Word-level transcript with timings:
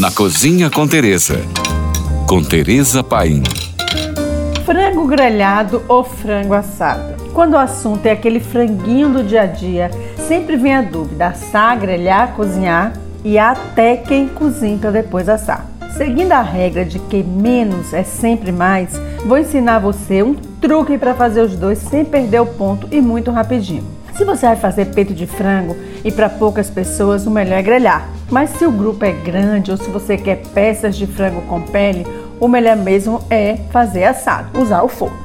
Na 0.00 0.10
Cozinha 0.10 0.70
com 0.70 0.88
Teresa. 0.88 1.42
Com 2.26 2.42
Teresa 2.42 3.04
Paim. 3.04 3.42
Frango 4.64 5.06
grelhado 5.06 5.82
ou 5.86 6.02
frango 6.02 6.54
assado? 6.54 7.22
Quando 7.34 7.52
o 7.52 7.58
assunto 7.58 8.06
é 8.06 8.12
aquele 8.12 8.40
franguinho 8.40 9.10
do 9.10 9.22
dia 9.22 9.42
a 9.42 9.46
dia, 9.46 9.90
sempre 10.26 10.56
vem 10.56 10.74
a 10.74 10.80
dúvida: 10.80 11.26
assar, 11.26 11.78
grelhar, 11.78 12.32
cozinhar 12.32 12.94
e 13.22 13.38
até 13.38 13.94
quem 13.94 14.26
cozinha 14.26 14.78
para 14.78 14.90
depois 14.90 15.28
assar. 15.28 15.66
Seguindo 15.98 16.32
a 16.32 16.40
regra 16.40 16.82
de 16.82 16.98
que 16.98 17.22
menos 17.22 17.92
é 17.92 18.02
sempre 18.02 18.50
mais, 18.50 18.98
vou 19.26 19.36
ensinar 19.36 19.80
você 19.80 20.22
um 20.22 20.34
truque 20.34 20.96
para 20.96 21.12
fazer 21.12 21.42
os 21.42 21.54
dois 21.54 21.76
sem 21.76 22.06
perder 22.06 22.40
o 22.40 22.46
ponto 22.46 22.88
e 22.90 23.02
muito 23.02 23.30
rapidinho. 23.30 23.84
Se 24.16 24.24
você 24.24 24.46
vai 24.46 24.56
fazer 24.56 24.86
peito 24.94 25.12
de 25.12 25.26
frango 25.26 25.76
e 26.02 26.10
para 26.10 26.30
poucas 26.30 26.70
pessoas, 26.70 27.26
o 27.26 27.30
melhor 27.30 27.58
é 27.58 27.62
grelhar. 27.62 28.08
Mas 28.30 28.50
se 28.50 28.64
o 28.64 28.70
grupo 28.70 29.04
é 29.04 29.10
grande 29.10 29.72
ou 29.72 29.76
se 29.76 29.90
você 29.90 30.16
quer 30.16 30.42
peças 30.54 30.96
de 30.96 31.06
frango 31.06 31.42
com 31.42 31.60
pele, 31.60 32.06
o 32.38 32.46
melhor 32.46 32.76
mesmo 32.76 33.20
é 33.28 33.56
fazer 33.72 34.04
assado, 34.04 34.60
usar 34.60 34.82
o 34.82 34.88
forno. 34.88 35.18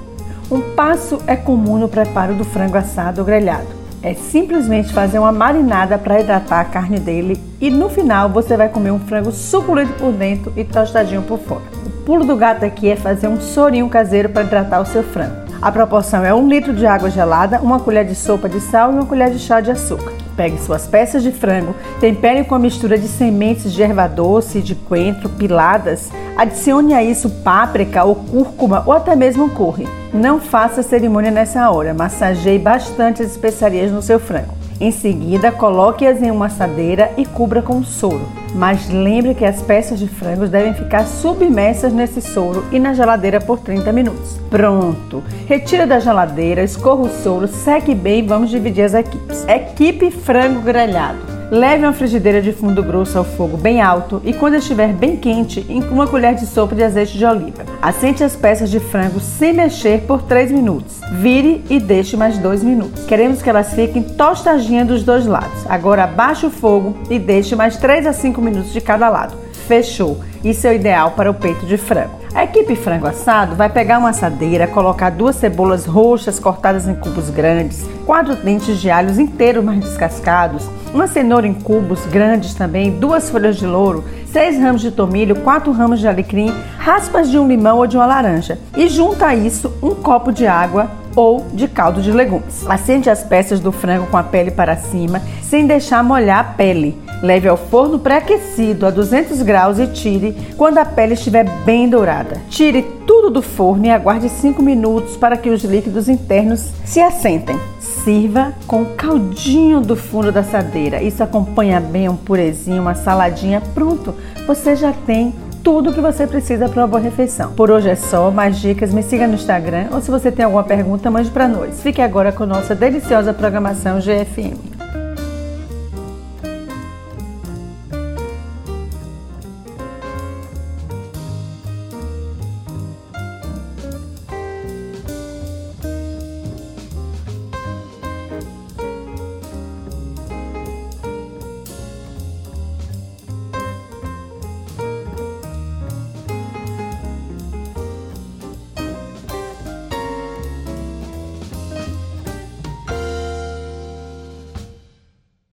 Um 0.50 0.62
passo 0.73 1.20
é 1.28 1.36
comum 1.36 1.78
no 1.78 1.88
preparo 1.88 2.34
do 2.34 2.44
frango 2.44 2.78
assado 2.78 3.22
ou 3.22 3.26
grelhado. 3.26 3.68
É 4.02 4.14
simplesmente 4.14 4.94
fazer 4.94 5.20
uma 5.20 5.31
marinada 5.31 5.98
para 5.98 6.20
hidratar 6.20 6.62
a 6.62 6.66
carne 6.66 7.00
dele 7.00 7.41
e 7.59 7.70
no 7.70 7.90
final 7.90 8.30
você 8.30 8.58
vai 8.58 8.70
comer 8.70 8.91
um 8.91 9.00
frango 9.00 9.31
suculento 9.31 9.94
por 9.94 10.12
dentro 10.12 10.52
e 10.56 10.64
tostadinho 10.64 11.23
por 11.23 11.40
fora. 11.40 11.64
O 11.86 11.90
pulo 12.06 12.26
do 12.26 12.36
gato 12.36 12.66
aqui 12.66 12.90
é 12.90 12.95
fazer 12.95 13.28
um 13.28 13.40
sorinho 13.40 13.90
caseiro 13.90 14.30
para 14.30 14.44
hidratar 14.44 14.81
o 14.81 14.86
seu 14.86 15.03
frango. 15.03 15.45
A 15.62 15.72
proporção 15.72 16.23
é 16.23 16.34
um 16.34 16.48
litro 16.48 16.73
de 16.73 16.86
água 16.86 17.09
gelada, 17.09 17.59
uma 17.62 17.80
colher 17.80 18.06
de 18.06 18.14
sopa 18.14 18.48
de 18.48 18.59
sal 18.59 18.92
e 18.92 18.95
uma 18.95 19.06
colher 19.06 19.31
de 19.31 19.40
chá 19.40 19.62
de 19.62 19.72
açúcar. 19.72 20.15
Pegue 20.35 20.57
suas 20.57 20.85
peças 20.85 21.23
de 21.23 21.31
frango, 21.31 21.73
tempere 21.99 22.44
com 22.44 22.55
a 22.55 22.59
mistura 22.59 22.98
de 22.98 23.07
sementes 23.07 23.71
de 23.71 23.81
erva 23.81 24.07
doce 24.07 24.61
de 24.61 24.75
coentro 24.75 25.30
piladas. 25.30 26.11
Adicione 26.35 26.94
a 26.94 27.02
isso 27.02 27.30
páprica 27.44 28.03
ou 28.03 28.16
cúrcuma 28.16 28.83
ou 28.86 28.92
até 28.92 29.16
mesmo 29.16 29.50
curry. 29.50 29.88
Não 30.14 30.39
faça 30.39 30.83
cerimônia 30.83 31.31
nessa 31.31 31.69
hora, 31.72 31.94
massageie 31.94 32.59
bastante 32.59 33.22
as 33.22 33.31
especiarias 33.31 33.92
no 33.92 34.02
seu 34.02 34.19
frango. 34.19 34.53
Em 34.80 34.92
seguida, 34.92 35.52
coloque-as 35.52 36.22
em 36.22 36.31
uma 36.31 36.47
assadeira 36.47 37.11
e 37.16 37.25
cubra 37.25 37.61
com 37.61 37.81
soro. 37.83 38.45
Mas 38.56 38.89
lembre 38.89 39.36
que 39.36 39.44
as 39.44 39.61
peças 39.61 40.00
de 40.00 40.08
frango 40.08 40.48
devem 40.48 40.73
ficar 40.73 41.06
submersas 41.06 41.92
nesse 41.92 42.22
soro 42.22 42.66
e 42.72 42.80
na 42.80 42.94
geladeira 42.94 43.42
por 43.42 43.59
30 43.59 43.92
minutos. 43.92 44.39
Pronto! 44.50 45.22
Retira 45.45 45.86
da 45.86 46.00
geladeira, 46.00 46.64
escorra 46.64 47.02
o 47.02 47.09
soro, 47.09 47.48
seque 47.50 47.94
bem 47.94 48.20
e 48.20 48.28
vamos 48.28 48.50
dividir 48.50 48.86
as 48.86 48.94
equipes. 48.94 49.45
Equipe 49.45 50.09
frango 50.09 50.61
grelhado. 50.61 51.34
Leve 51.52 51.86
uma 51.86 51.94
frigideira 51.94 52.42
de 52.42 52.52
fundo 52.52 52.82
grosso 52.82 53.18
ao 53.18 53.24
fogo 53.24 53.56
bem 53.56 53.80
alto 53.80 54.22
e 54.26 54.34
quando 54.34 54.56
estiver 54.56 54.92
bem 54.92 55.16
quente, 55.16 55.66
uma 55.92 56.08
colher 56.08 56.34
de 56.34 56.46
sopa 56.46 56.74
de 56.74 56.84
azeite 56.84 57.18
de 57.18 57.26
oliva. 57.26 57.64
Assente 57.82 58.24
as 58.24 58.36
peças 58.36 58.70
de 58.70 58.80
frango 58.80 59.20
sem 59.20 59.54
mexer 59.54 60.02
por 60.02 60.23
3 60.23 60.52
minutos. 60.52 61.00
Vire 61.14 61.64
e 61.70 61.80
deixe 61.80 62.18
mais 62.18 62.40
2 62.40 62.64
minutos. 62.64 63.06
Queremos 63.06 63.44
que 63.44 63.50
elas 63.50 63.73
fiquem 63.73 64.02
tostadinhas 64.02 64.88
dos 64.88 65.04
dois 65.04 65.28
lados. 65.28 65.66
Agora 65.70 66.06
abaixe 66.06 66.48
o 66.48 66.52
fogo 66.52 66.96
e 67.10 67.20
deixe 67.20 67.56
mais 67.56 67.78
3 67.78 68.08
a 68.08 68.14
5 68.14 68.42
minutos 68.42 68.73
de 68.73 68.82
cada 68.82 69.08
lado. 69.08 69.45
Fechou! 69.67 70.19
Isso 70.44 70.67
é 70.67 70.71
o 70.71 70.73
ideal 70.73 71.11
para 71.11 71.31
o 71.31 71.33
peito 71.33 71.66
de 71.66 71.75
frango. 71.75 72.19
A 72.35 72.44
equipe 72.44 72.75
frango 72.75 73.08
assado 73.08 73.55
vai 73.55 73.69
pegar 73.69 73.97
uma 73.97 74.09
assadeira, 74.09 74.67
colocar 74.67 75.09
duas 75.09 75.38
cebolas 75.38 75.85
roxas 75.85 76.38
cortadas 76.38 76.88
em 76.88 76.94
cubos 76.94 77.30
grandes, 77.30 77.83
quatro 78.05 78.36
dentes 78.36 78.80
de 78.80 78.91
alhos 78.91 79.17
inteiros 79.17 79.63
mais 79.63 79.80
descascados, 79.80 80.67
uma 80.93 81.08
cenoura 81.08 81.47
em 81.47 81.53
cubos 81.53 82.05
grandes 82.08 82.53
também, 82.53 82.91
duas 82.91 83.30
folhas 83.30 83.55
de 83.55 83.66
louro, 83.66 84.03
seis 84.27 84.59
ramos 84.59 84.81
de 84.81 84.91
tomilho, 84.91 85.38
quatro 85.38 85.71
ramos 85.71 85.99
de 85.99 86.08
alecrim, 86.08 86.53
raspas 86.77 87.31
de 87.31 87.39
um 87.39 87.47
limão 87.47 87.77
ou 87.77 87.88
de 87.88 87.95
uma 87.95 88.05
laranja. 88.05 88.59
E 88.75 88.88
junta 88.88 89.27
a 89.27 89.36
isso 89.36 89.73
um 89.81 89.95
copo 89.95 90.31
de 90.31 90.45
água 90.45 90.91
ou 91.16 91.45
de 91.53 91.67
caldo 91.67 92.02
de 92.02 92.11
legumes. 92.11 92.65
Acende 92.67 93.09
as 93.09 93.23
peças 93.23 93.59
do 93.59 93.71
frango 93.71 94.08
com 94.08 94.17
a 94.17 94.23
pele 94.23 94.52
para 94.52 94.76
cima, 94.76 95.21
sem 95.42 95.65
deixar 95.65 96.03
molhar 96.03 96.39
a 96.39 96.43
pele. 96.43 96.98
Leve 97.21 97.48
ao 97.48 97.58
forno 97.58 97.98
pré-aquecido 97.98 98.86
a 98.86 98.92
200 98.92 99.42
graus 99.42 99.80
e 99.80 99.87
tire 99.87 100.36
quando 100.58 100.77
a 100.77 100.86
pele 100.86 101.14
estiver 101.14 101.45
bem 101.64 101.89
dourada. 101.89 102.37
Tire 102.49 102.81
tudo 103.08 103.30
do 103.30 103.42
forno 103.42 103.86
e 103.86 103.89
aguarde 103.89 104.30
5 104.30 104.61
minutos 104.61 105.15
para 105.15 105.37
que 105.37 105.49
os 105.49 105.64
líquidos 105.64 106.09
internos 106.09 106.71
se 106.83 106.99
assentem. 106.99 107.58
Sirva 107.80 108.54
com 108.67 108.81
o 108.81 108.93
caldinho 108.95 109.80
do 109.80 109.95
fundo 109.95 110.31
da 110.31 110.42
assadeira. 110.42 111.02
Isso 111.02 111.23
acompanha 111.23 111.80
bem 111.80 112.09
um 112.09 112.15
purezinho, 112.15 112.81
uma 112.81 112.93
saladinha. 112.93 113.61
Pronto, 113.73 114.14
você 114.45 114.75
já 114.75 114.92
tem 114.92 115.33
tudo 115.65 115.89
o 115.89 115.93
que 115.93 115.99
você 115.99 116.27
precisa 116.27 116.70
para 116.70 116.81
uma 116.81 116.87
boa 116.87 117.02
refeição. 117.02 117.52
Por 117.53 117.71
hoje 117.71 117.89
é 117.89 117.95
só, 117.95 118.30
mais 118.30 118.59
dicas, 118.59 118.93
me 118.93 119.02
siga 119.02 119.27
no 119.27 119.33
Instagram 119.33 119.87
ou 119.92 119.99
se 119.99 120.11
você 120.11 120.31
tem 120.31 120.45
alguma 120.45 120.64
pergunta, 120.64 121.09
mande 121.09 121.31
para 121.31 121.48
nós. 121.48 121.81
Fique 121.81 122.03
agora 122.03 122.31
com 122.31 122.45
nossa 122.45 122.76
deliciosa 122.76 123.33
programação 123.33 123.99
GFM. 123.99 124.74